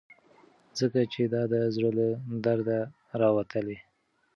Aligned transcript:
ځکه 0.79 1.01
چې 1.13 1.21
دا 1.33 1.43
د 1.51 1.55
زړه 1.75 1.89
له 1.99 2.07
درده 2.45 2.79
راوتلي. 3.21 3.77